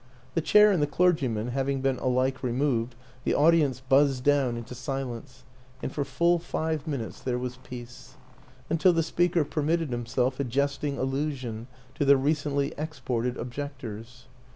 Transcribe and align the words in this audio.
The 0.33 0.41
chair 0.41 0.71
and 0.71 0.81
the 0.81 0.87
clergyman 0.87 1.49
having 1.49 1.79
been 1.81 1.99
alike 1.99 2.41
re 2.41 2.51
moved, 2.51 2.95
the 3.23 3.35
audience 3.35 3.81
buzzed 3.87 4.23
down 4.23 4.57
into 4.57 4.73
silence, 4.73 5.43
and 5.83 5.91
for 5.91 6.03
full 6.03 6.39
five 6.39 6.87
minutes 6.87 7.21
there 7.21 7.37
was 7.37 7.57
peace 7.63 8.15
until 8.67 8.93
the 8.93 9.03
speaker 9.03 9.45
permitted 9.45 9.91
himself 9.91 10.39
a 10.39 10.43
jesting 10.43 10.97
allusion 10.97 11.67
to 11.93 12.03
the 12.03 12.17
recently 12.17 12.73
exported 12.79 13.37
objectors. 13.37 14.25